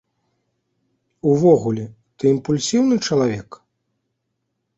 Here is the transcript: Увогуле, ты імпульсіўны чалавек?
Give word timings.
Увогуле, 1.31 1.85
ты 2.17 2.23
імпульсіўны 2.33 2.95
чалавек? 3.11 3.49